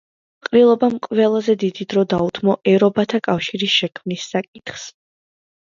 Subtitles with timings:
[0.45, 4.91] ყრილობამ ყველაზე დიდი დრო დაუთმო ერობათა კავშირის შექმნის საკითხს.